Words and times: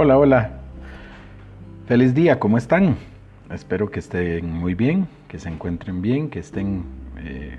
Hola, 0.00 0.16
hola. 0.16 0.50
Feliz 1.88 2.14
día, 2.14 2.38
¿cómo 2.38 2.56
están? 2.56 2.94
Espero 3.52 3.90
que 3.90 3.98
estén 3.98 4.48
muy 4.48 4.74
bien, 4.74 5.08
que 5.26 5.40
se 5.40 5.48
encuentren 5.48 6.02
bien, 6.02 6.30
que 6.30 6.38
estén 6.38 6.84
eh, 7.18 7.58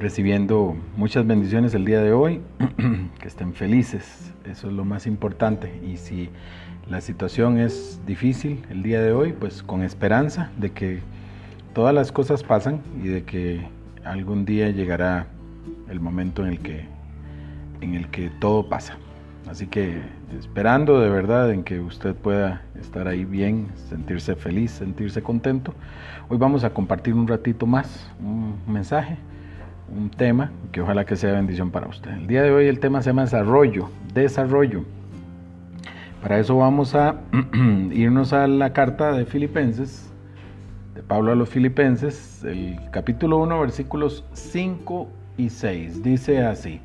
recibiendo 0.00 0.76
muchas 0.96 1.24
bendiciones 1.24 1.72
el 1.74 1.84
día 1.84 2.02
de 2.02 2.12
hoy, 2.12 2.40
que 3.20 3.28
estén 3.28 3.54
felices, 3.54 4.32
eso 4.44 4.66
es 4.66 4.72
lo 4.72 4.84
más 4.84 5.06
importante. 5.06 5.72
Y 5.86 5.98
si 5.98 6.30
la 6.90 7.00
situación 7.00 7.60
es 7.60 8.00
difícil 8.04 8.64
el 8.68 8.82
día 8.82 9.00
de 9.00 9.12
hoy, 9.12 9.32
pues 9.32 9.62
con 9.62 9.84
esperanza 9.84 10.50
de 10.58 10.72
que 10.72 10.98
todas 11.74 11.94
las 11.94 12.10
cosas 12.10 12.42
pasan 12.42 12.80
y 13.00 13.06
de 13.06 13.22
que 13.22 13.64
algún 14.04 14.46
día 14.46 14.70
llegará 14.70 15.28
el 15.88 16.00
momento 16.00 16.42
en 16.42 16.48
el 16.48 16.58
que, 16.58 16.86
en 17.82 17.94
el 17.94 18.08
que 18.08 18.30
todo 18.30 18.68
pasa. 18.68 18.98
Así 19.48 19.68
que 19.68 20.02
esperando 20.36 21.00
de 21.00 21.08
verdad 21.08 21.52
en 21.52 21.62
que 21.62 21.78
usted 21.78 22.14
pueda 22.14 22.62
estar 22.80 23.06
ahí 23.06 23.24
bien, 23.24 23.68
sentirse 23.88 24.34
feliz, 24.34 24.72
sentirse 24.72 25.22
contento. 25.22 25.72
Hoy 26.28 26.36
vamos 26.36 26.64
a 26.64 26.70
compartir 26.70 27.14
un 27.14 27.28
ratito 27.28 27.64
más 27.64 28.10
un 28.20 28.56
mensaje, 28.66 29.16
un 29.94 30.10
tema 30.10 30.50
que 30.72 30.80
ojalá 30.80 31.04
que 31.04 31.14
sea 31.14 31.32
bendición 31.32 31.70
para 31.70 31.86
usted. 31.86 32.10
El 32.10 32.26
día 32.26 32.42
de 32.42 32.50
hoy 32.50 32.66
el 32.66 32.80
tema 32.80 33.02
se 33.02 33.10
llama 33.10 33.22
desarrollo, 33.22 33.88
desarrollo. 34.12 34.84
Para 36.22 36.40
eso 36.40 36.56
vamos 36.56 36.96
a 36.96 37.14
irnos 37.92 38.32
a 38.32 38.48
la 38.48 38.72
carta 38.72 39.12
de 39.12 39.26
Filipenses, 39.26 40.12
de 40.96 41.04
Pablo 41.04 41.30
a 41.30 41.36
los 41.36 41.48
Filipenses, 41.48 42.42
el 42.42 42.80
capítulo 42.90 43.38
1, 43.38 43.60
versículos 43.60 44.24
5 44.32 45.08
y 45.36 45.50
6. 45.50 46.02
Dice 46.02 46.44
así 46.44 46.80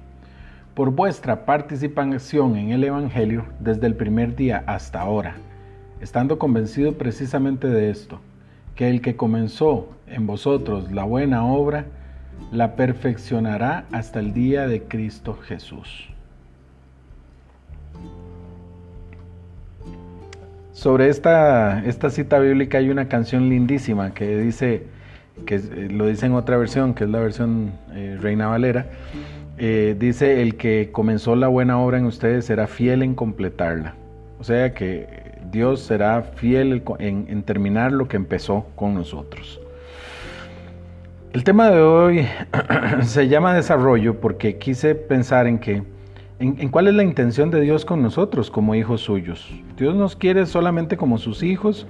por 0.81 0.89
vuestra 0.89 1.45
participación 1.45 2.57
en 2.57 2.71
el 2.71 2.83
Evangelio 2.83 3.45
desde 3.59 3.85
el 3.85 3.93
primer 3.93 4.35
día 4.35 4.63
hasta 4.65 4.99
ahora, 4.99 5.35
estando 6.01 6.39
convencido 6.39 6.93
precisamente 6.93 7.67
de 7.67 7.91
esto, 7.91 8.19
que 8.73 8.89
el 8.89 8.99
que 8.99 9.15
comenzó 9.15 9.89
en 10.07 10.25
vosotros 10.25 10.91
la 10.91 11.03
buena 11.03 11.45
obra, 11.45 11.85
la 12.51 12.75
perfeccionará 12.75 13.85
hasta 13.91 14.21
el 14.21 14.33
día 14.33 14.67
de 14.67 14.81
Cristo 14.81 15.37
Jesús. 15.43 16.09
Sobre 20.71 21.09
esta, 21.09 21.85
esta 21.85 22.09
cita 22.09 22.39
bíblica 22.39 22.79
hay 22.79 22.89
una 22.89 23.07
canción 23.07 23.49
lindísima 23.49 24.15
que 24.15 24.35
dice, 24.35 24.87
que 25.45 25.59
lo 25.91 26.07
dice 26.07 26.25
en 26.25 26.33
otra 26.33 26.57
versión, 26.57 26.95
que 26.95 27.03
es 27.03 27.09
la 27.11 27.19
versión 27.19 27.73
eh, 27.93 28.17
Reina 28.19 28.47
Valera, 28.47 28.87
eh, 29.57 29.95
dice, 29.97 30.41
el 30.41 30.55
que 30.55 30.89
comenzó 30.91 31.35
la 31.35 31.47
buena 31.47 31.79
obra 31.79 31.97
en 31.97 32.05
ustedes 32.05 32.45
será 32.45 32.67
fiel 32.67 33.03
en 33.03 33.15
completarla. 33.15 33.95
O 34.39 34.43
sea 34.43 34.73
que 34.73 35.07
Dios 35.51 35.81
será 35.81 36.21
fiel 36.23 36.83
en, 36.99 37.43
terminar 37.43 37.91
lo 37.91 38.07
que 38.07 38.17
empezó 38.17 38.65
con 38.75 38.93
nosotros. 38.93 39.59
El 41.33 41.43
tema 41.43 41.69
de 41.69 41.81
hoy 41.81 42.27
se 43.03 43.27
llama 43.27 43.53
desarrollo 43.53 44.19
porque 44.19 44.57
quise 44.57 44.95
pensar 44.95 45.47
en 45.47 45.59
que, 45.59 45.83
en, 46.39 46.69
cuál 46.69 46.87
es 46.87 46.95
la 46.95 47.03
intención 47.03 47.51
de 47.51 47.61
Dios 47.61 47.85
con 47.85 48.01
nosotros 48.01 48.49
como 48.49 48.75
hijos 48.75 49.01
suyos. 49.01 49.47
Dios 49.77 49.95
nos 49.95 50.15
quiere 50.15 50.45
solamente 50.45 50.97
como 50.97 51.17
sus 51.17 51.43
hijos 51.43 51.85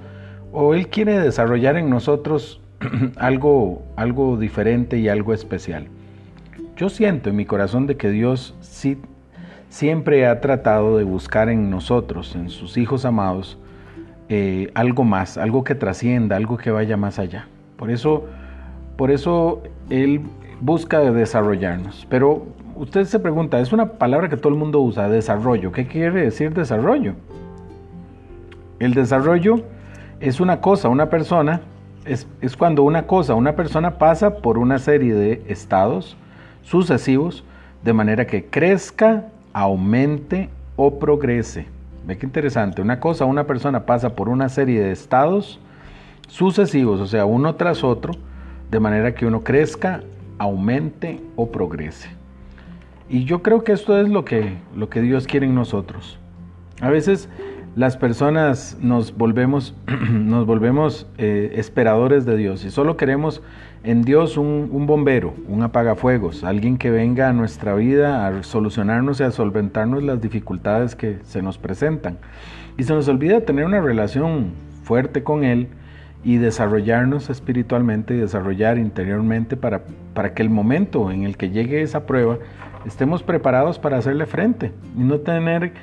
o 0.51 0.73
Él 0.73 0.89
quiere 0.89 1.19
desarrollar 1.19 1.77
en 1.77 1.89
nosotros 1.89 2.61
algo, 3.15 3.83
algo 3.95 4.37
diferente 4.37 4.97
y 4.97 5.07
algo 5.07 5.33
especial. 5.33 5.87
Yo 6.81 6.89
siento 6.89 7.29
en 7.29 7.35
mi 7.35 7.45
corazón 7.45 7.85
de 7.85 7.95
que 7.95 8.09
Dios 8.09 8.55
sí, 8.59 8.97
siempre 9.69 10.25
ha 10.25 10.41
tratado 10.41 10.97
de 10.97 11.03
buscar 11.03 11.47
en 11.47 11.69
nosotros, 11.69 12.35
en 12.35 12.49
sus 12.49 12.75
hijos 12.75 13.05
amados, 13.05 13.59
eh, 14.29 14.71
algo 14.73 15.03
más, 15.03 15.37
algo 15.37 15.63
que 15.63 15.75
trascienda, 15.75 16.37
algo 16.37 16.57
que 16.57 16.71
vaya 16.71 16.97
más 16.97 17.19
allá. 17.19 17.47
Por 17.77 17.91
eso, 17.91 18.25
por 18.97 19.11
eso 19.11 19.61
Él 19.91 20.21
busca 20.59 21.01
desarrollarnos. 21.01 22.07
Pero 22.09 22.47
usted 22.75 23.05
se 23.05 23.19
pregunta, 23.19 23.59
es 23.59 23.71
una 23.71 23.85
palabra 23.99 24.27
que 24.27 24.37
todo 24.37 24.51
el 24.51 24.57
mundo 24.57 24.79
usa, 24.79 25.07
desarrollo. 25.07 25.71
¿Qué 25.71 25.85
quiere 25.85 26.23
decir 26.23 26.51
desarrollo? 26.51 27.13
El 28.79 28.95
desarrollo 28.95 29.57
es 30.19 30.39
una 30.39 30.61
cosa, 30.61 30.89
una 30.89 31.11
persona, 31.11 31.61
es, 32.05 32.27
es 32.41 32.57
cuando 32.57 32.81
una 32.81 33.05
cosa, 33.05 33.35
una 33.35 33.55
persona 33.55 33.99
pasa 33.99 34.37
por 34.37 34.57
una 34.57 34.79
serie 34.79 35.13
de 35.13 35.43
estados, 35.47 36.17
sucesivos, 36.63 37.43
de 37.83 37.93
manera 37.93 38.27
que 38.27 38.45
crezca, 38.45 39.25
aumente 39.53 40.49
o 40.75 40.99
progrese. 40.99 41.65
Ve 42.05 42.17
qué 42.17 42.25
interesante, 42.25 42.81
una 42.81 42.99
cosa, 42.99 43.25
una 43.25 43.45
persona 43.45 43.85
pasa 43.85 44.15
por 44.15 44.29
una 44.29 44.49
serie 44.49 44.81
de 44.81 44.91
estados 44.91 45.59
sucesivos, 46.27 46.99
o 46.99 47.07
sea, 47.07 47.25
uno 47.25 47.55
tras 47.55 47.83
otro, 47.83 48.13
de 48.71 48.79
manera 48.79 49.13
que 49.13 49.25
uno 49.25 49.43
crezca, 49.43 50.01
aumente 50.37 51.19
o 51.35 51.51
progrese. 51.51 52.09
Y 53.09 53.25
yo 53.25 53.43
creo 53.43 53.63
que 53.63 53.73
esto 53.73 53.99
es 53.99 54.07
lo 54.07 54.23
que, 54.23 54.57
lo 54.75 54.89
que 54.89 55.01
Dios 55.01 55.27
quiere 55.27 55.45
en 55.45 55.53
nosotros. 55.53 56.17
A 56.79 56.89
veces 56.89 57.27
las 57.75 57.95
personas 57.95 58.77
nos 58.81 59.15
volvemos, 59.15 59.73
nos 60.11 60.45
volvemos 60.45 61.07
eh, 61.17 61.53
esperadores 61.55 62.25
de 62.25 62.35
Dios 62.35 62.65
y 62.65 62.71
solo 62.71 62.97
queremos 62.97 63.41
en 63.83 64.03
Dios 64.03 64.37
un, 64.37 64.85
bombero, 64.85 65.33
un 65.47 65.63
apagafuegos, 65.63 66.43
alguien 66.43 66.77
que 66.77 66.91
venga 66.91 67.29
a 67.29 67.33
nuestra 67.33 67.73
vida 67.73 68.27
a 68.27 68.43
solucionarnos 68.43 69.19
y 69.19 69.23
a 69.23 69.31
solventarnos 69.31 70.03
las 70.03 70.21
dificultades 70.21 70.95
que 70.95 71.19
se 71.23 71.41
nos 71.41 71.57
presentan. 71.57 72.17
Y 72.77 72.83
se 72.83 72.93
nos 72.93 73.07
olvida 73.07 73.41
tener 73.41 73.65
una 73.65 73.81
relación 73.81 74.51
fuerte 74.83 75.23
con 75.23 75.43
Él 75.43 75.69
y 76.23 76.37
desarrollarnos 76.37 77.29
espiritualmente 77.29 78.13
y 78.13 78.17
desarrollar 78.17 78.77
interiormente 78.77 79.57
para, 79.57 79.83
para 80.13 80.33
que 80.33 80.43
el 80.43 80.49
momento 80.49 81.09
en 81.09 81.23
el 81.23 81.37
que 81.37 81.49
llegue 81.49 81.81
esa 81.81 82.05
prueba 82.05 82.37
estemos 82.85 83.23
preparados 83.23 83.79
para 83.79 83.97
hacerle 83.97 84.27
frente 84.27 84.71
y 84.95 85.01
no 85.01 85.19
tener 85.19 85.73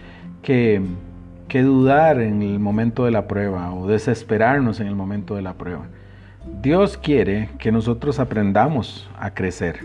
que, 0.43 0.83
que 1.49 1.63
dudar 1.63 2.21
en 2.21 2.43
el 2.43 2.59
momento 2.59 3.05
de 3.05 3.11
la 3.11 3.27
prueba 3.27 3.73
o 3.73 3.87
desesperarnos 3.87 4.81
en 4.81 4.87
el 4.87 4.95
momento 4.95 5.35
de 5.35 5.43
la 5.43 5.55
prueba. 5.55 5.87
Dios 6.63 6.97
quiere 6.97 7.51
que 7.59 7.73
nosotros 7.73 8.19
aprendamos 8.19 9.09
a 9.19 9.31
crecer 9.33 9.81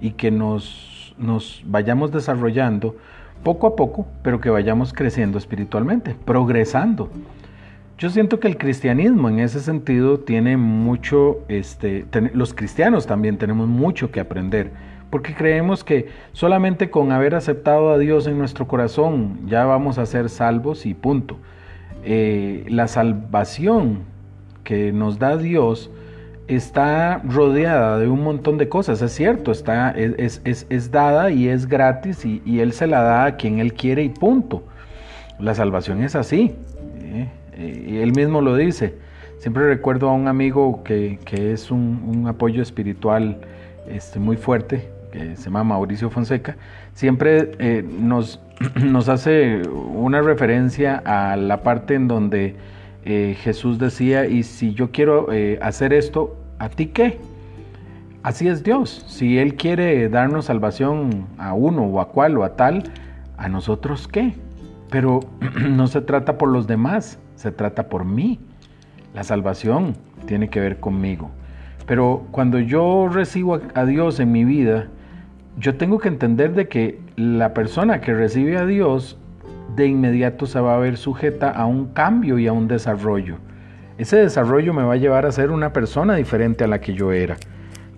y 0.00 0.12
que 0.12 0.30
nos, 0.30 1.14
nos 1.18 1.62
vayamos 1.66 2.12
desarrollando 2.12 2.96
poco 3.42 3.66
a 3.66 3.76
poco, 3.76 4.06
pero 4.22 4.40
que 4.40 4.50
vayamos 4.50 4.92
creciendo 4.92 5.38
espiritualmente, 5.38 6.14
progresando. 6.24 7.10
Yo 7.98 8.08
siento 8.08 8.40
que 8.40 8.48
el 8.48 8.56
cristianismo 8.56 9.28
en 9.28 9.40
ese 9.40 9.60
sentido 9.60 10.20
tiene 10.20 10.56
mucho, 10.56 11.40
este, 11.48 12.06
los 12.32 12.54
cristianos 12.54 13.06
también 13.06 13.36
tenemos 13.36 13.68
mucho 13.68 14.10
que 14.10 14.20
aprender, 14.20 14.70
porque 15.10 15.34
creemos 15.34 15.84
que 15.84 16.08
solamente 16.32 16.90
con 16.90 17.12
haber 17.12 17.34
aceptado 17.34 17.90
a 17.90 17.98
Dios 17.98 18.26
en 18.26 18.38
nuestro 18.38 18.66
corazón 18.68 19.40
ya 19.46 19.64
vamos 19.64 19.98
a 19.98 20.06
ser 20.06 20.28
salvos 20.28 20.86
y 20.86 20.94
punto. 20.94 21.36
Eh, 22.04 22.64
la 22.68 22.88
salvación 22.88 24.04
que 24.64 24.92
nos 24.92 25.18
da 25.18 25.36
Dios 25.36 25.90
está 26.46 27.18
rodeada 27.24 27.98
de 27.98 28.08
un 28.08 28.22
montón 28.22 28.58
de 28.58 28.68
cosas, 28.68 29.02
es 29.02 29.12
cierto, 29.12 29.52
está, 29.52 29.90
es, 29.90 30.40
es, 30.44 30.90
dada 30.90 31.30
y 31.30 31.48
es 31.48 31.66
gratis 31.66 32.24
y, 32.24 32.60
Él 32.60 32.72
se 32.72 32.86
la 32.86 33.02
da 33.02 33.24
a 33.24 33.36
quien 33.36 33.58
Él 33.60 33.72
quiere 33.74 34.02
y 34.02 34.08
punto. 34.08 34.64
La 35.38 35.54
salvación 35.54 36.02
es 36.02 36.16
así, 36.16 36.54
¿eh? 37.02 37.28
y 37.88 37.98
Él 37.98 38.12
mismo 38.12 38.40
lo 38.40 38.56
dice. 38.56 38.94
Siempre 39.38 39.66
recuerdo 39.66 40.08
a 40.10 40.12
un 40.12 40.28
amigo 40.28 40.82
que, 40.84 41.18
es 41.32 41.70
un, 41.70 42.26
apoyo 42.28 42.62
espiritual 42.62 43.38
este, 43.88 44.18
muy 44.18 44.36
fuerte, 44.36 44.90
que 45.10 45.36
se 45.36 45.44
llama 45.44 45.64
Mauricio 45.64 46.10
Fonseca, 46.10 46.56
siempre 46.94 47.52
eh, 47.58 47.82
nos, 47.82 48.40
nos 48.74 49.08
hace 49.08 49.62
una 49.68 50.22
referencia 50.22 51.02
a 51.04 51.36
la 51.36 51.62
parte 51.62 51.94
en 51.94 52.08
donde 52.08 52.56
eh, 53.04 53.36
Jesús 53.40 53.78
decía, 53.78 54.26
y 54.26 54.42
si 54.42 54.74
yo 54.74 54.90
quiero 54.90 55.28
hacer 55.60 55.92
esto, 55.92 56.36
¿A 56.60 56.68
ti 56.68 56.88
qué? 56.88 57.18
Así 58.22 58.46
es 58.46 58.62
Dios. 58.62 59.02
Si 59.08 59.38
Él 59.38 59.54
quiere 59.54 60.10
darnos 60.10 60.44
salvación 60.44 61.26
a 61.38 61.54
uno 61.54 61.84
o 61.84 62.02
a 62.02 62.10
cual 62.10 62.36
o 62.36 62.44
a 62.44 62.54
tal, 62.54 62.92
¿a 63.38 63.48
nosotros 63.48 64.06
qué? 64.06 64.34
Pero 64.90 65.20
no 65.70 65.86
se 65.86 66.02
trata 66.02 66.36
por 66.36 66.50
los 66.50 66.66
demás, 66.66 67.18
se 67.34 67.50
trata 67.50 67.88
por 67.88 68.04
mí. 68.04 68.38
La 69.14 69.24
salvación 69.24 69.96
tiene 70.26 70.50
que 70.50 70.60
ver 70.60 70.80
conmigo. 70.80 71.30
Pero 71.86 72.26
cuando 72.30 72.58
yo 72.58 73.08
recibo 73.10 73.58
a 73.74 73.84
Dios 73.86 74.20
en 74.20 74.30
mi 74.30 74.44
vida, 74.44 74.88
yo 75.60 75.76
tengo 75.76 75.98
que 75.98 76.08
entender 76.08 76.54
de 76.54 76.68
que 76.68 76.98
la 77.16 77.52
persona 77.52 78.00
que 78.00 78.14
recibe 78.14 78.56
a 78.56 78.64
Dios 78.64 79.18
de 79.76 79.86
inmediato 79.86 80.46
se 80.46 80.58
va 80.58 80.74
a 80.74 80.78
ver 80.78 80.96
sujeta 80.96 81.50
a 81.50 81.66
un 81.66 81.88
cambio 81.92 82.38
y 82.38 82.46
a 82.46 82.52
un 82.54 82.66
desarrollo. 82.66 83.36
Ese 83.98 84.16
desarrollo 84.16 84.72
me 84.72 84.84
va 84.84 84.94
a 84.94 84.96
llevar 84.96 85.26
a 85.26 85.32
ser 85.32 85.50
una 85.50 85.74
persona 85.74 86.14
diferente 86.14 86.64
a 86.64 86.66
la 86.66 86.80
que 86.80 86.94
yo 86.94 87.12
era. 87.12 87.36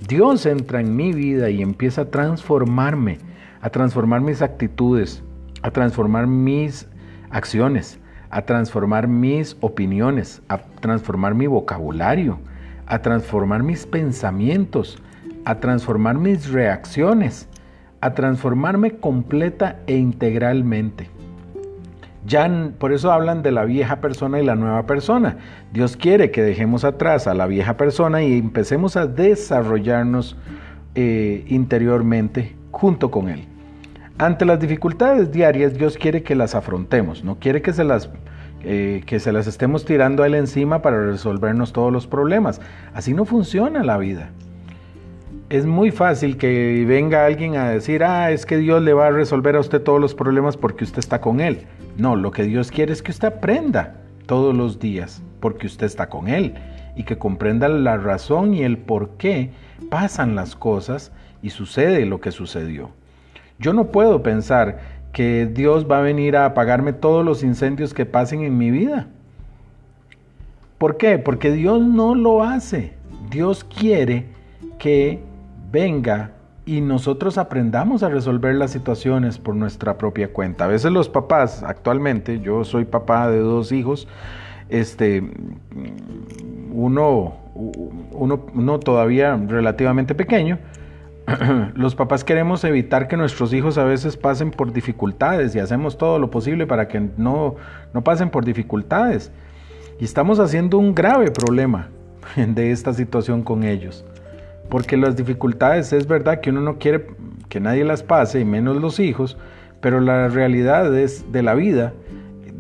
Dios 0.09 0.44
entra 0.44 0.81
en 0.81 0.97
mi 0.97 1.12
vida 1.12 1.50
y 1.50 1.62
empieza 1.62 2.03
a 2.03 2.11
transformarme, 2.11 3.19
a 3.61 3.70
transformar 3.70 4.23
mis 4.23 4.43
actitudes, 4.43 5.23
a 5.62 5.70
transformar 5.70 6.26
mis 6.26 6.88
acciones, 7.31 8.00
a 8.31 8.43
transformar 8.43 9.06
mis 9.06 9.56
opiniones, 9.61 10.43
a 10.49 10.59
transformar 10.59 11.37
mi 11.37 11.47
vocabulario, 11.47 12.41
a 12.87 12.99
transformar 12.99 13.62
mis 13.62 13.87
pensamientos, 13.87 15.00
a 15.44 15.61
transformar 15.61 16.19
mis 16.19 16.50
reacciones, 16.50 17.49
a 18.02 18.14
transformarme 18.14 18.96
completa 18.96 19.78
e 19.87 19.96
integralmente. 19.96 21.08
Ya 22.26 22.70
por 22.78 22.93
eso 22.93 23.12
hablan 23.12 23.43
de 23.43 23.52
la 23.52 23.64
vieja 23.64 24.00
persona 24.00 24.40
y 24.40 24.44
la 24.44 24.56
nueva 24.56 24.87
persona. 24.87 25.37
Dios 25.72 25.96
quiere 25.96 26.31
que 26.31 26.43
dejemos 26.43 26.84
atrás 26.84 27.26
a 27.26 27.34
la 27.34 27.46
vieja 27.46 27.76
persona 27.76 28.22
y 28.22 28.38
empecemos 28.38 28.96
a 28.96 29.06
desarrollarnos 29.06 30.37
eh, 30.94 31.44
interiormente 31.49 32.54
junto 32.72 33.10
con 33.10 33.28
Él. 33.28 33.44
Ante 34.19 34.44
las 34.44 34.60
dificultades 34.60 35.31
diarias, 35.31 35.75
Dios 35.75 35.96
quiere 35.96 36.22
que 36.22 36.34
las 36.34 36.54
afrontemos, 36.54 37.25
no 37.25 37.37
quiere 37.37 37.62
que 37.62 37.72
se 37.72 37.84
las, 37.84 38.10
eh, 38.62 39.02
que 39.06 39.20
se 39.20 39.32
las 39.32 39.46
estemos 39.46 39.84
tirando 39.84 40.25
a 40.25 40.26
Él 40.26 40.34
encima 40.34 40.82
para 40.82 41.06
resolvernos 41.06 41.72
todos 41.72 41.93
los 41.93 42.08
problemas. 42.08 42.60
Así 42.94 43.14
no 43.14 43.25
funciona 43.25 43.84
la 43.84 43.96
vida. 43.96 44.31
Es 45.52 45.66
muy 45.66 45.90
fácil 45.90 46.38
que 46.38 46.82
venga 46.88 47.26
alguien 47.26 47.56
a 47.56 47.69
decir, 47.69 48.02
ah, 48.04 48.31
es 48.31 48.46
que 48.46 48.56
Dios 48.56 48.81
le 48.81 48.94
va 48.94 49.08
a 49.08 49.10
resolver 49.10 49.54
a 49.54 49.60
usted 49.60 49.82
todos 49.82 50.00
los 50.00 50.14
problemas 50.14 50.56
porque 50.56 50.82
usted 50.82 51.00
está 51.00 51.20
con 51.20 51.40
Él. 51.40 51.66
No, 51.99 52.16
lo 52.16 52.31
que 52.31 52.44
Dios 52.44 52.70
quiere 52.70 52.90
es 52.90 53.02
que 53.02 53.10
usted 53.10 53.28
aprenda 53.28 53.96
todos 54.25 54.56
los 54.56 54.78
días 54.78 55.22
porque 55.40 55.66
usted 55.66 55.84
está 55.84 56.08
con 56.08 56.28
Él 56.28 56.54
y 56.96 57.02
que 57.02 57.19
comprenda 57.19 57.69
la 57.69 57.99
razón 57.99 58.54
y 58.54 58.62
el 58.62 58.78
por 58.78 59.19
qué 59.19 59.50
pasan 59.90 60.34
las 60.34 60.56
cosas 60.56 61.12
y 61.43 61.50
sucede 61.50 62.06
lo 62.06 62.19
que 62.19 62.31
sucedió. 62.31 62.88
Yo 63.58 63.75
no 63.75 63.88
puedo 63.88 64.22
pensar 64.22 64.78
que 65.12 65.44
Dios 65.44 65.87
va 65.87 65.99
a 65.99 66.00
venir 66.00 66.34
a 66.34 66.46
apagarme 66.46 66.94
todos 66.94 67.26
los 67.26 67.43
incendios 67.43 67.93
que 67.93 68.06
pasen 68.06 68.40
en 68.40 68.56
mi 68.56 68.70
vida. 68.70 69.08
¿Por 70.78 70.96
qué? 70.96 71.19
Porque 71.19 71.52
Dios 71.52 71.82
no 71.82 72.14
lo 72.14 72.43
hace. 72.43 72.94
Dios 73.28 73.64
quiere 73.64 74.28
que 74.78 75.31
venga 75.73 76.33
y 76.65 76.81
nosotros 76.81 77.39
aprendamos 77.39 78.03
a 78.03 78.09
resolver 78.09 78.55
las 78.55 78.71
situaciones 78.71 79.39
por 79.39 79.57
nuestra 79.57 79.99
propia 79.99 80.33
cuenta. 80.33 80.67
A 80.67 80.69
veces 80.69 80.93
los 80.93 81.09
papás, 81.09 81.63
actualmente, 81.65 82.41
yo 82.41 82.63
soy 82.65 82.85
papá 82.85 83.29
de 83.29 83.39
dos 83.39 83.73
hijos, 83.73 84.07
este, 84.69 85.29
uno, 86.71 87.35
uno, 88.13 88.79
todavía 88.79 89.37
relativamente 89.37 90.15
pequeño, 90.15 90.59
los 91.75 91.95
papás 91.95 92.23
queremos 92.23 92.63
evitar 92.65 93.09
que 93.09 93.17
nuestros 93.17 93.53
hijos 93.53 93.77
a 93.77 93.85
veces 93.85 94.17
pasen 94.17 94.51
por 94.51 94.73
dificultades 94.73 95.55
y 95.55 95.59
hacemos 95.59 95.99
todo 95.99 96.19
lo 96.19 96.31
posible 96.31 96.67
para 96.67 96.87
que 96.87 97.01
no, 97.17 97.57
no 97.93 98.05
pasen 98.05 98.31
por 98.31 98.45
dificultades. 98.45 99.33
Y 99.99 100.05
estamos 100.05 100.39
haciendo 100.39 100.79
un 100.79 100.95
grave 100.95 101.31
problema 101.31 101.89
de 102.37 102.71
esta 102.71 102.93
situación 102.93 103.43
con 103.43 103.65
ellos. 103.65 104.05
Porque 104.69 104.97
las 104.97 105.17
dificultades 105.17 105.93
es 105.93 106.06
verdad 106.06 106.41
que 106.41 106.50
uno 106.50 106.61
no 106.61 106.79
quiere 106.79 107.06
que 107.49 107.61
nadie 107.61 107.85
las 107.85 108.03
pase, 108.03 108.41
y 108.41 108.44
menos 108.44 108.81
los 108.81 108.99
hijos, 109.00 109.37
pero 109.81 110.00
la 110.00 110.29
realidad 110.29 110.97
es 110.97 111.31
de 111.32 111.43
la 111.43 111.55
vida 111.55 111.93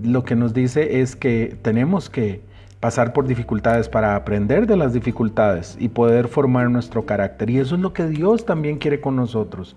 lo 0.02 0.24
que 0.24 0.34
nos 0.34 0.52
dice 0.52 1.00
es 1.00 1.16
que 1.16 1.56
tenemos 1.62 2.10
que 2.10 2.40
pasar 2.80 3.12
por 3.12 3.26
dificultades 3.26 3.88
para 3.88 4.16
aprender 4.16 4.66
de 4.66 4.76
las 4.76 4.92
dificultades 4.92 5.76
y 5.78 5.88
poder 5.88 6.28
formar 6.28 6.70
nuestro 6.70 7.06
carácter. 7.06 7.50
Y 7.50 7.58
eso 7.58 7.76
es 7.76 7.80
lo 7.80 7.92
que 7.92 8.06
Dios 8.06 8.44
también 8.44 8.78
quiere 8.78 9.00
con 9.00 9.14
nosotros. 9.14 9.76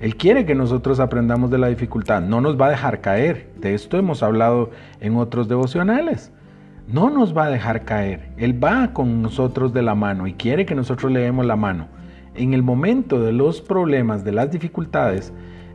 Él 0.00 0.16
quiere 0.16 0.44
que 0.44 0.56
nosotros 0.56 0.98
aprendamos 0.98 1.50
de 1.50 1.58
la 1.58 1.68
dificultad, 1.68 2.20
no 2.20 2.40
nos 2.40 2.60
va 2.60 2.66
a 2.66 2.70
dejar 2.70 3.00
caer. 3.00 3.50
De 3.60 3.74
esto 3.74 3.96
hemos 3.96 4.24
hablado 4.24 4.70
en 5.00 5.16
otros 5.16 5.46
devocionales 5.48 6.32
no 6.88 7.10
nos 7.10 7.36
va 7.36 7.44
a 7.44 7.50
dejar 7.50 7.84
caer. 7.84 8.30
Él 8.36 8.62
va 8.62 8.92
con 8.92 9.22
nosotros 9.22 9.72
de 9.72 9.82
la 9.82 9.94
mano 9.94 10.26
y 10.26 10.34
quiere 10.34 10.66
que 10.66 10.74
nosotros 10.74 11.12
le 11.12 11.20
demos 11.20 11.46
la 11.46 11.56
mano. 11.56 11.88
En 12.34 12.54
el 12.54 12.62
momento 12.62 13.20
de 13.20 13.32
los 13.32 13.60
problemas, 13.60 14.24
de 14.24 14.32
las 14.32 14.50
dificultades, 14.50 15.32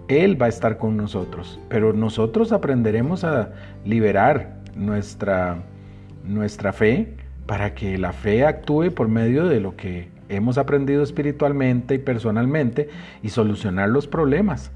Él 0.07 0.41
va 0.41 0.47
a 0.47 0.49
estar 0.49 0.77
con 0.77 0.97
nosotros. 0.97 1.59
Pero 1.69 1.93
nosotros 1.93 2.51
aprenderemos 2.51 3.23
a 3.23 3.51
liberar 3.85 4.57
nuestra, 4.75 5.57
nuestra 6.23 6.73
fe 6.73 7.15
para 7.45 7.73
que 7.73 7.97
la 7.97 8.11
fe 8.11 8.45
actúe 8.45 8.91
por 8.91 9.07
medio 9.07 9.45
de 9.47 9.59
lo 9.59 9.75
que 9.75 10.09
hemos 10.29 10.57
aprendido 10.57 11.03
espiritualmente 11.03 11.95
y 11.95 11.99
personalmente 11.99 12.89
y 13.23 13.29
solucionar 13.29 13.89
los 13.89 14.07
problemas. 14.07 14.71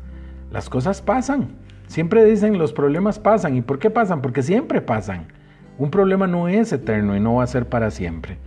Las 0.51 0.69
cosas 0.69 1.01
pasan. 1.01 1.50
Siempre 1.88 2.24
dicen 2.24 2.57
los 2.57 2.72
problemas 2.72 3.19
pasan. 3.19 3.57
¿Y 3.57 3.62
por 3.62 3.80
qué 3.80 3.89
pasan? 3.89 4.22
Porque 4.22 4.44
siempre 4.44 4.81
pasan. 4.81 5.27
Un 5.81 5.89
problema 5.89 6.28
no 6.28 6.48
es 6.48 6.72
eterno 6.72 7.18
y 7.18 7.19
no 7.19 7.33
va 7.33 7.44
a 7.44 7.48
ser 7.48 7.68
para 7.68 7.89
siempre. 7.89 8.38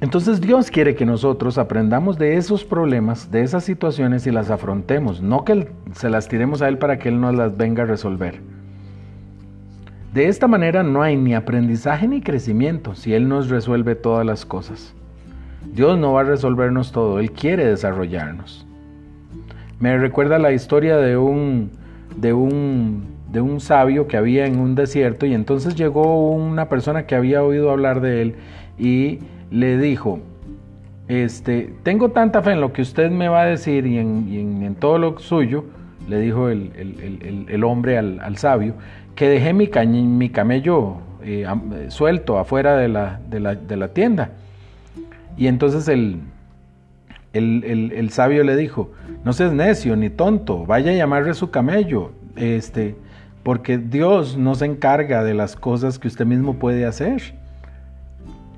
Entonces 0.00 0.40
Dios 0.40 0.68
quiere 0.68 0.96
que 0.96 1.06
nosotros 1.06 1.58
aprendamos 1.58 2.18
de 2.18 2.36
esos 2.36 2.64
problemas, 2.64 3.30
de 3.30 3.42
esas 3.42 3.62
situaciones 3.62 4.26
y 4.26 4.32
las 4.32 4.50
afrontemos, 4.50 5.22
no 5.22 5.44
que 5.44 5.68
se 5.92 6.10
las 6.10 6.26
tiremos 6.26 6.60
a 6.60 6.66
Él 6.66 6.78
para 6.78 6.98
que 6.98 7.08
Él 7.08 7.20
nos 7.20 7.36
las 7.36 7.56
venga 7.56 7.84
a 7.84 7.86
resolver. 7.86 8.40
De 10.12 10.26
esta 10.26 10.48
manera 10.48 10.82
no 10.82 11.02
hay 11.02 11.16
ni 11.16 11.36
aprendizaje 11.36 12.08
ni 12.08 12.20
crecimiento 12.20 12.96
si 12.96 13.14
Él 13.14 13.28
nos 13.28 13.48
resuelve 13.48 13.94
todas 13.94 14.26
las 14.26 14.44
cosas. 14.44 14.96
Dios 15.72 15.96
no 16.00 16.14
va 16.14 16.22
a 16.22 16.24
resolvernos 16.24 16.90
todo, 16.90 17.20
Él 17.20 17.30
quiere 17.30 17.64
desarrollarnos. 17.64 18.66
Me 19.78 19.96
recuerda 19.96 20.40
la 20.40 20.50
historia 20.50 20.96
de 20.96 21.16
un, 21.16 21.70
de 22.16 22.32
un 22.32 23.21
de 23.32 23.40
un 23.40 23.60
sabio 23.60 24.06
que 24.06 24.18
había 24.18 24.46
en 24.46 24.58
un 24.58 24.74
desierto 24.74 25.24
y 25.24 25.32
entonces 25.32 25.74
llegó 25.74 26.30
una 26.30 26.68
persona 26.68 27.06
que 27.06 27.14
había 27.14 27.42
oído 27.42 27.70
hablar 27.70 28.02
de 28.02 28.20
él 28.20 28.34
y 28.78 29.20
le 29.50 29.78
dijo, 29.78 30.20
este, 31.08 31.72
tengo 31.82 32.10
tanta 32.10 32.42
fe 32.42 32.52
en 32.52 32.60
lo 32.60 32.74
que 32.74 32.82
usted 32.82 33.10
me 33.10 33.28
va 33.28 33.42
a 33.42 33.46
decir 33.46 33.86
y 33.86 33.98
en, 33.98 34.76
todo 34.78 34.98
lo 34.98 35.18
suyo, 35.18 35.64
le 36.08 36.20
dijo 36.20 36.50
el, 36.50 37.64
hombre 37.64 37.96
al, 37.96 38.36
sabio, 38.36 38.74
que 39.14 39.28
dejé 39.28 39.54
mi, 39.54 39.68
mi 40.04 40.28
camello 40.28 40.98
eh, 41.24 41.46
suelto 41.88 42.38
afuera 42.38 42.76
de 42.76 42.88
la, 42.88 43.18
de, 43.30 43.40
la, 43.40 43.54
de 43.54 43.76
la, 43.76 43.88
tienda. 43.88 44.30
Y 45.38 45.46
entonces 45.46 45.88
el, 45.88 46.20
el, 47.32 48.10
sabio 48.10 48.44
le 48.44 48.56
dijo, 48.56 48.90
no 49.24 49.32
seas 49.32 49.52
necio 49.52 49.96
ni 49.96 50.10
tonto, 50.10 50.66
vaya 50.66 50.90
a 50.90 50.94
llamarle 50.94 51.32
su 51.32 51.50
camello. 51.50 52.12
Este, 52.36 52.94
porque 53.42 53.78
Dios 53.78 54.36
no 54.36 54.54
se 54.54 54.66
encarga 54.66 55.24
de 55.24 55.34
las 55.34 55.56
cosas 55.56 55.98
que 55.98 56.08
usted 56.08 56.26
mismo 56.26 56.54
puede 56.54 56.84
hacer. 56.84 57.34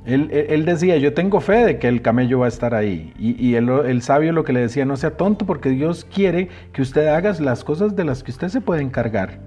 Él, 0.05 0.67
decía, 0.67 0.99
yo 0.99 1.15
tengo 1.15 1.41
fe 1.41 1.65
de 1.65 1.79
que 1.79 1.89
el 1.89 2.03
camello 2.03 2.41
va 2.41 2.45
a 2.45 2.49
estar 2.49 2.75
ahí. 2.75 3.15
Y, 3.19 3.55
el, 3.55 4.03
sabio 4.03 4.33
lo 4.33 4.45
que 4.45 4.53
le 4.53 4.61
decía, 4.61 4.85
no 4.85 4.97
sea 4.97 5.17
tonto 5.17 5.47
porque 5.47 5.71
Dios 5.71 6.05
quiere 6.05 6.49
que 6.75 6.83
usted 6.83 7.07
haga 7.07 7.33
las 7.41 7.65
cosas 7.65 7.97
de 7.97 8.05
las 8.05 8.23
que 8.23 8.31
usted 8.31 8.49
se 8.49 8.61
puede 8.61 8.83
encargar. 8.83 9.39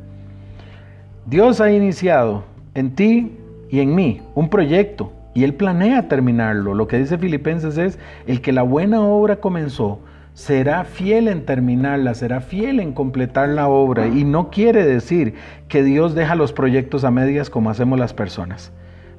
Dios 1.27 1.61
ha 1.61 1.71
iniciado 1.71 2.43
en 2.73 2.95
ti 2.95 3.37
y 3.69 3.81
en 3.81 3.93
mí 3.93 4.21
un 4.33 4.49
proyecto 4.49 5.11
y 5.35 5.43
Él 5.43 5.53
planea 5.53 6.07
terminarlo. 6.07 6.73
Lo 6.73 6.87
que 6.87 6.97
dice 6.97 7.19
Filipenses 7.19 7.77
es, 7.77 7.99
el 8.25 8.41
que 8.41 8.51
la 8.51 8.63
buena 8.63 9.01
obra 9.01 9.35
comenzó, 9.35 9.99
será 10.37 10.83
fiel 10.83 11.29
en 11.29 11.45
terminarla, 11.45 12.13
será 12.13 12.41
fiel 12.41 12.79
en 12.79 12.93
completar 12.93 13.49
la 13.49 13.67
obra. 13.67 14.05
Y 14.05 14.23
no 14.23 14.51
quiere 14.51 14.85
decir 14.85 15.33
que 15.67 15.81
Dios 15.81 16.13
deja 16.13 16.35
los 16.35 16.53
proyectos 16.53 17.03
a 17.03 17.09
medias 17.09 17.49
como 17.49 17.71
hacemos 17.71 17.97
las 17.97 18.13
personas. 18.13 18.71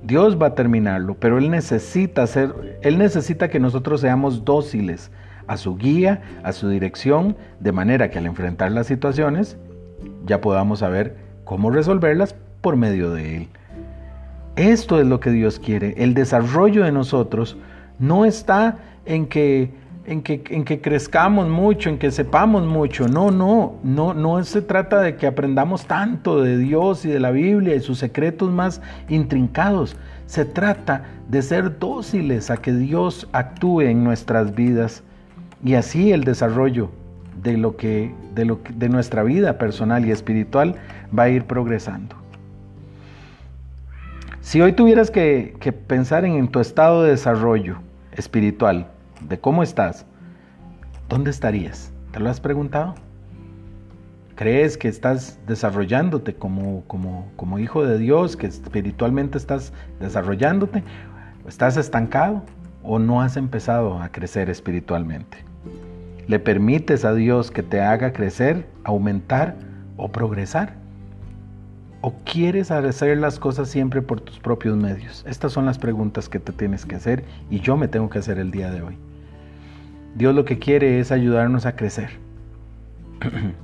Dios 0.05 0.41
va 0.41 0.47
a 0.47 0.55
terminarlo, 0.55 1.17
pero 1.19 1.39
Él 1.39 1.51
necesita 1.51 2.25
Él 2.83 2.99
necesita 2.99 3.49
que 3.49 3.59
nosotros 3.59 4.01
seamos 4.01 4.45
dóciles 4.45 5.11
a 5.49 5.57
su 5.57 5.77
guía, 5.77 6.23
a 6.45 6.53
su 6.53 6.69
dirección, 6.69 7.37
de 7.59 7.73
manera 7.73 8.11
que 8.11 8.19
al 8.19 8.27
enfrentar 8.27 8.71
las 8.71 8.87
situaciones 8.87 9.59
ya 10.25 10.41
podamos 10.41 10.79
saber 10.79 11.17
cómo 11.43 11.73
resolverlas 11.73 12.37
por 12.61 12.77
medio 12.77 13.11
de 13.11 13.39
Él. 13.39 13.49
Esto 14.55 15.01
es 15.01 15.07
lo 15.09 15.19
que 15.19 15.33
Dios 15.33 15.59
quiere. 15.59 15.95
El 15.99 16.15
desarrollo 16.15 16.85
de 16.85 16.93
nosotros 16.93 17.57
no 17.99 18.25
está 18.25 18.79
en 19.05 19.27
que 19.27 19.88
en 20.09 20.23
que, 20.23 20.43
en 20.49 20.65
que 20.65 20.81
crezcamos 20.81 21.49
mucho, 21.49 21.91
en 21.91 21.99
que 21.99 22.11
sepamos 22.11 22.65
mucho. 22.65 23.09
No, 23.09 23.31
no, 23.31 23.75
no, 23.83 24.15
no 24.15 24.43
se 24.43 24.63
trata 24.63 25.01
de 25.03 25.17
que 25.17 25.27
aprendamos 25.27 25.87
tanto 25.87 26.43
de 26.43 26.57
Dios 26.57 27.05
y 27.05 27.11
de 27.11 27.21
la 27.21 27.31
Biblia 27.31 27.75
y 27.75 27.81
sus 27.81 27.99
secretos 27.99 28.51
más 28.51 28.81
intrincados. 29.11 29.97
Se 30.27 30.47
trata 30.47 31.05
de 31.29 31.43
ser 31.43 31.79
dóciles 31.79 32.51
a 32.51 32.57
que 32.57 32.73
Dios 32.73 33.29
actúe 33.33 33.83
en 33.83 34.03
nuestras 34.03 34.55
vidas 34.55 35.03
y 35.63 35.75
así 35.75 36.11
el 36.11 36.25
desarrollo 36.25 36.91
de 37.43 37.59
lo 37.59 37.77
que 37.77 38.15
de 38.35 38.47
lo 38.47 38.61
de 38.75 38.89
nuestra 38.89 39.23
vida 39.23 39.59
personal 39.59 40.07
y 40.07 40.11
espiritual 40.11 40.77
va 41.17 41.25
a 41.25 41.29
ir 41.29 41.45
progresando. 41.45 42.17
Si 44.41 44.63
hoy 44.63 44.73
tuvieras 44.73 45.11
que, 45.11 45.55
que 45.61 45.73
pensar 45.73 46.25
en 46.25 46.49
tu 46.49 46.61
estado 46.61 47.03
de 47.03 47.11
desarrollo 47.11 47.77
espiritual, 48.13 48.87
de 49.21 49.39
cómo 49.39 49.63
estás, 49.63 50.07
¿dónde 51.09 51.31
estarías? 51.31 51.93
¿Te 52.13 52.21
lo 52.21 52.31
has 52.31 52.41
preguntado? 52.41 52.95
¿Crees 54.35 54.79
que 54.79 54.87
estás 54.87 55.41
desarrollándote 55.47 56.35
como, 56.35 56.85
como, 56.87 57.59
hijo 57.59 57.85
de 57.85 57.99
Dios, 57.99 58.37
que 58.37 58.47
espiritualmente 58.47 59.37
estás 59.37 59.73
desarrollándote? 59.99 60.85
¿Estás 61.47 61.77
estancado 61.77 62.45
o 62.85 63.01
no 63.01 63.21
has 63.21 63.37
empezado 63.37 64.01
a 64.01 64.11
crecer 64.11 64.49
espiritualmente? 64.49 65.39
¿Le 66.29 66.39
permites 66.39 67.05
a 67.05 67.15
Dios 67.15 67.51
que 67.51 67.65
te 67.65 67.81
haga 67.81 68.13
crecer, 68.13 68.69
aumentar 68.85 69.57
o 69.97 70.13
progresar? 70.13 70.75
¿O 72.01 72.15
quieres 72.25 72.71
hacer 72.71 73.19
las 73.19 73.41
cosas 73.41 73.69
siempre 73.69 74.03
por 74.03 74.21
tus 74.21 74.39
propios 74.39 74.77
medios? 74.77 75.25
Estas 75.27 75.53
son 75.53 75.67
las 75.67 75.79
preguntas 75.79 76.29
que 76.29 76.39
te 76.39 76.53
tienes 76.53 76.87
que 76.87 76.95
hacer 76.95 77.25
y 77.51 77.59
yo 77.59 77.77
me 77.77 77.89
tengo 77.89 78.09
que 78.09 78.21
hacer 78.21 78.39
el 78.39 78.53
día 78.53 78.71
de 78.71 78.83
hoy. 78.83 78.99
Dios 80.19 80.35
lo 80.35 80.45
que 80.45 80.59
quiere 80.59 80.99
es 80.99 81.13
ayudarnos 81.13 81.65
a 81.65 81.77
crecer. 81.77 82.11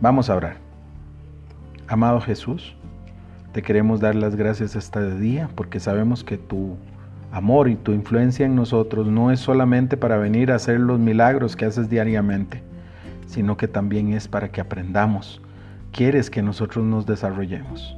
Vamos 0.00 0.28
a 0.28 0.34
orar. 0.34 0.56
Amado 1.86 2.20
Jesús, 2.20 2.74
te 3.52 3.62
queremos 3.62 4.00
dar 4.00 4.16
las 4.16 4.34
gracias 4.34 4.74
este 4.74 5.14
día 5.14 5.48
porque 5.54 5.78
sabemos 5.78 6.24
que 6.24 6.38
tu 6.38 6.76
amor 7.30 7.68
y 7.68 7.76
tu 7.76 7.92
influencia 7.92 8.46
en 8.46 8.56
nosotros 8.56 9.06
no 9.06 9.30
es 9.30 9.38
solamente 9.38 9.96
para 9.96 10.18
venir 10.18 10.50
a 10.50 10.56
hacer 10.56 10.80
los 10.80 10.98
milagros 10.98 11.54
que 11.54 11.66
haces 11.66 11.88
diariamente, 11.88 12.60
sino 13.28 13.56
que 13.56 13.68
también 13.68 14.12
es 14.12 14.26
para 14.26 14.50
que 14.50 14.60
aprendamos 14.60 15.40
quieres 15.92 16.30
que 16.30 16.42
nosotros 16.42 16.84
nos 16.84 17.06
desarrollemos. 17.06 17.96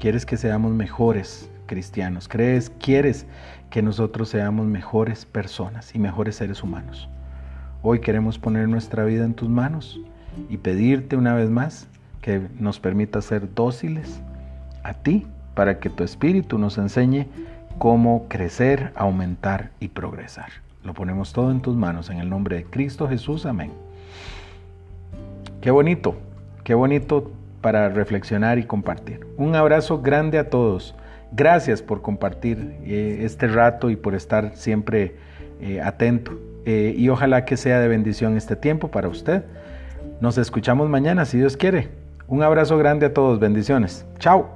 Quieres 0.00 0.24
que 0.24 0.38
seamos 0.38 0.72
mejores 0.72 1.50
cristianos. 1.66 2.28
Crees, 2.28 2.70
quieres 2.70 3.26
que 3.70 3.82
nosotros 3.82 4.28
seamos 4.28 4.66
mejores 4.66 5.26
personas 5.26 5.94
y 5.94 5.98
mejores 5.98 6.36
seres 6.36 6.62
humanos. 6.62 7.08
Hoy 7.82 8.00
queremos 8.00 8.38
poner 8.38 8.68
nuestra 8.68 9.04
vida 9.04 9.24
en 9.24 9.34
tus 9.34 9.48
manos 9.48 10.00
y 10.48 10.56
pedirte 10.56 11.16
una 11.16 11.34
vez 11.34 11.50
más 11.50 11.88
que 12.20 12.40
nos 12.58 12.80
permita 12.80 13.20
ser 13.20 13.52
dóciles 13.54 14.20
a 14.82 14.94
ti 14.94 15.26
para 15.54 15.78
que 15.78 15.90
tu 15.90 16.04
espíritu 16.04 16.58
nos 16.58 16.78
enseñe 16.78 17.26
cómo 17.78 18.26
crecer, 18.28 18.92
aumentar 18.96 19.70
y 19.80 19.88
progresar. 19.88 20.50
Lo 20.84 20.94
ponemos 20.94 21.32
todo 21.32 21.50
en 21.50 21.60
tus 21.60 21.76
manos 21.76 22.10
en 22.10 22.18
el 22.18 22.30
nombre 22.30 22.56
de 22.56 22.64
Cristo 22.64 23.08
Jesús. 23.08 23.44
Amén. 23.44 23.72
Qué 25.60 25.70
bonito 25.70 26.16
Qué 26.66 26.74
bonito 26.74 27.30
para 27.60 27.88
reflexionar 27.90 28.58
y 28.58 28.64
compartir. 28.64 29.24
Un 29.36 29.54
abrazo 29.54 30.02
grande 30.02 30.36
a 30.36 30.50
todos. 30.50 30.96
Gracias 31.32 31.82
por 31.82 32.02
compartir 32.02 32.76
eh, 32.84 33.18
este 33.22 33.48
rato 33.48 33.90
y 33.90 33.96
por 33.96 34.14
estar 34.14 34.54
siempre 34.54 35.16
eh, 35.60 35.80
atento. 35.80 36.32
Eh, 36.64 36.94
y 36.96 37.08
ojalá 37.08 37.44
que 37.44 37.56
sea 37.56 37.80
de 37.80 37.88
bendición 37.88 38.36
este 38.36 38.56
tiempo 38.56 38.90
para 38.90 39.08
usted. 39.08 39.44
Nos 40.20 40.38
escuchamos 40.38 40.88
mañana, 40.88 41.24
si 41.24 41.38
Dios 41.38 41.56
quiere. 41.56 41.88
Un 42.28 42.42
abrazo 42.42 42.76
grande 42.78 43.06
a 43.06 43.14
todos. 43.14 43.38
Bendiciones. 43.38 44.04
Chao. 44.18 44.55